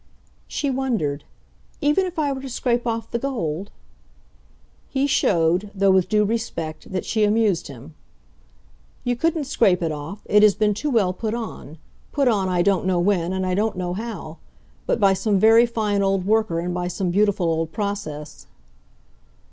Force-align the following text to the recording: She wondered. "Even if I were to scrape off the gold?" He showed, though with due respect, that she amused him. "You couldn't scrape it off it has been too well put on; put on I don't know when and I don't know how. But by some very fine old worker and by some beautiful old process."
She 0.47 0.71
wondered. 0.71 1.25
"Even 1.79 2.07
if 2.07 2.17
I 2.17 2.31
were 2.31 2.41
to 2.41 2.49
scrape 2.49 2.87
off 2.87 3.11
the 3.11 3.19
gold?" 3.19 3.69
He 4.89 5.05
showed, 5.05 5.69
though 5.75 5.91
with 5.91 6.09
due 6.09 6.25
respect, 6.25 6.91
that 6.91 7.05
she 7.05 7.23
amused 7.23 7.67
him. 7.67 7.93
"You 9.03 9.15
couldn't 9.15 9.43
scrape 9.43 9.83
it 9.83 9.91
off 9.91 10.23
it 10.25 10.41
has 10.41 10.55
been 10.55 10.73
too 10.73 10.89
well 10.89 11.13
put 11.13 11.35
on; 11.35 11.77
put 12.11 12.27
on 12.27 12.49
I 12.49 12.63
don't 12.63 12.87
know 12.87 12.99
when 12.99 13.31
and 13.31 13.45
I 13.45 13.53
don't 13.53 13.77
know 13.77 13.93
how. 13.93 14.39
But 14.87 14.99
by 14.99 15.13
some 15.13 15.37
very 15.37 15.67
fine 15.67 16.01
old 16.01 16.25
worker 16.25 16.59
and 16.59 16.73
by 16.73 16.87
some 16.87 17.11
beautiful 17.11 17.45
old 17.45 17.71
process." 17.71 18.47